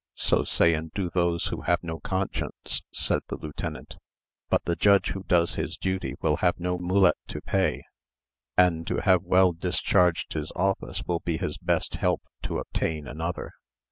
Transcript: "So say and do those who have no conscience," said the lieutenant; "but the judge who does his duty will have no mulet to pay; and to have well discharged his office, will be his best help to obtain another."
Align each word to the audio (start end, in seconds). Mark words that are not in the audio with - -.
"So 0.17 0.43
say 0.43 0.73
and 0.73 0.91
do 0.95 1.11
those 1.11 1.45
who 1.45 1.61
have 1.61 1.83
no 1.83 1.99
conscience," 1.99 2.81
said 2.91 3.21
the 3.27 3.37
lieutenant; 3.37 3.97
"but 4.49 4.65
the 4.65 4.75
judge 4.75 5.09
who 5.11 5.21
does 5.21 5.53
his 5.53 5.77
duty 5.77 6.15
will 6.21 6.37
have 6.37 6.59
no 6.59 6.79
mulet 6.79 7.17
to 7.27 7.39
pay; 7.39 7.83
and 8.57 8.87
to 8.87 9.03
have 9.03 9.21
well 9.21 9.53
discharged 9.53 10.33
his 10.33 10.51
office, 10.55 11.03
will 11.05 11.19
be 11.19 11.37
his 11.37 11.59
best 11.59 11.97
help 11.97 12.23
to 12.41 12.57
obtain 12.57 13.07
another." 13.07 13.51